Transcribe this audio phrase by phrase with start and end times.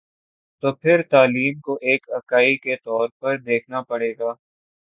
[0.63, 4.33] تو پھر تعلیم کو ایک اکائی کے طور پر دیکھنا پڑے گا۔